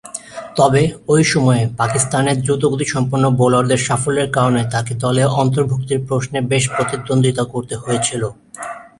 তবে, 0.55 0.81
ঐ 1.07 1.15
সময়ে 1.25 1.63
পাকিস্তানের 1.77 2.37
দ্রুতগতিসম্পন্ন 2.41 3.25
বোলারদের 3.39 3.83
সাফল্যের 3.87 4.29
কারণে 4.31 4.61
তাকে 4.71 4.93
দলে 4.95 5.23
অন্তর্ভুক্তির 5.41 5.99
প্রশ্নে 6.07 6.39
বেশ 6.51 6.63
প্রতিদ্বন্দ্বিতা 6.75 7.43
করতে 7.43 7.75
হয়েছিল। 7.75 8.23